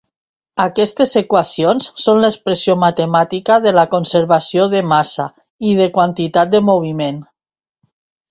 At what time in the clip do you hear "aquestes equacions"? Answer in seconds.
0.63-1.89